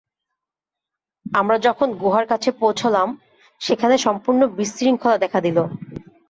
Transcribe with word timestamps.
আমরা 1.25 1.57
যখন 1.59 1.87
গুহার 2.01 2.25
কাছে 2.27 2.49
পৌঁছলাম, 2.61 3.07
সেখানে 3.61 3.95
সম্পূর্ণ 3.97 4.41
বিশৃঙ্খলা 4.57 5.17
দেখা 5.17 5.39
দিলো। 5.41 5.63